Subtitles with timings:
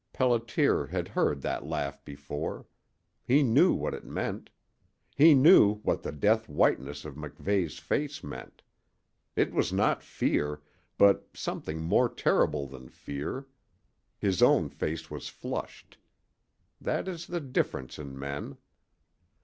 [0.15, 2.65] Pelliter had heard that laugh before.
[3.23, 4.49] He knew what it meant.
[5.15, 8.63] He knew what the death whiteness of MacVeigh's face meant.
[9.35, 10.63] It was not fear,
[10.97, 13.45] but something more terrible than fear.
[14.17, 15.99] His own face was flushed.
[16.81, 18.57] That is the difference in men.